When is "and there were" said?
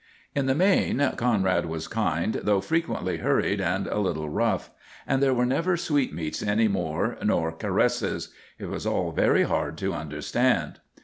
5.05-5.45